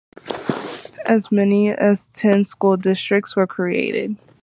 As 1.05 1.31
many 1.31 1.69
as 1.71 2.07
ten 2.15 2.43
school 2.43 2.75
districts 2.75 3.35
were 3.35 3.45
created. 3.45 4.17